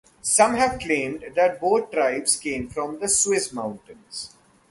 Some 0.23 0.55
have 0.55 0.79
claimed 0.79 1.23
that 1.35 1.61
both 1.61 1.91
tribes 1.91 2.35
came 2.35 2.69
from 2.69 2.99
the 2.99 3.07
Swiss 3.07 3.53
mountains. 3.53 4.31